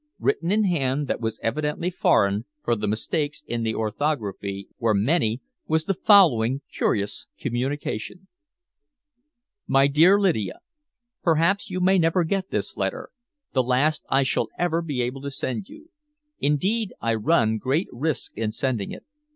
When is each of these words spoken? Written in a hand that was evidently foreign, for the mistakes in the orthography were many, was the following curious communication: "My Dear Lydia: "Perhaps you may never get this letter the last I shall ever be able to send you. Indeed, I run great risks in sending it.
Written 0.17 0.51
in 0.51 0.63
a 0.63 0.67
hand 0.67 1.07
that 1.07 1.21
was 1.21 1.39
evidently 1.43 1.91
foreign, 1.91 2.45
for 2.63 2.75
the 2.75 2.87
mistakes 2.87 3.43
in 3.45 3.61
the 3.61 3.75
orthography 3.75 4.67
were 4.79 4.95
many, 4.95 5.41
was 5.67 5.83
the 5.85 5.93
following 5.93 6.61
curious 6.73 7.27
communication: 7.39 8.27
"My 9.67 9.85
Dear 9.85 10.19
Lydia: 10.19 10.61
"Perhaps 11.21 11.69
you 11.69 11.79
may 11.79 11.99
never 11.99 12.23
get 12.23 12.49
this 12.49 12.77
letter 12.77 13.11
the 13.53 13.61
last 13.61 14.03
I 14.09 14.23
shall 14.23 14.47
ever 14.57 14.81
be 14.81 15.03
able 15.03 15.21
to 15.21 15.29
send 15.29 15.69
you. 15.69 15.91
Indeed, 16.39 16.95
I 16.99 17.13
run 17.13 17.59
great 17.59 17.87
risks 17.91 18.33
in 18.35 18.51
sending 18.51 18.89
it. 18.91 19.05